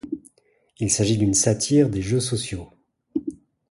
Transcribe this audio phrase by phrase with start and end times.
[0.79, 2.69] Il s'agit d'une satire des jeux sociaux.